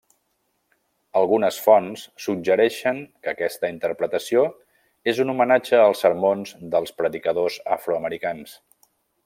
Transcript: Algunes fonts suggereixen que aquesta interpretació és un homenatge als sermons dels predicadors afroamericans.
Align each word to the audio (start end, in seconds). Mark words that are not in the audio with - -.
Algunes 1.19 1.59
fonts 1.65 2.05
suggereixen 2.25 3.03
que 3.27 3.31
aquesta 3.35 3.71
interpretació 3.75 4.45
és 5.13 5.23
un 5.25 5.35
homenatge 5.35 5.83
als 5.83 6.03
sermons 6.07 6.57
dels 6.77 6.97
predicadors 7.03 7.63
afroamericans. 7.77 8.61